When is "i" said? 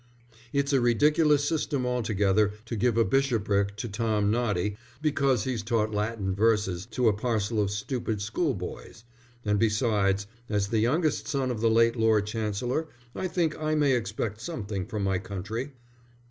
13.13-13.27, 13.59-13.75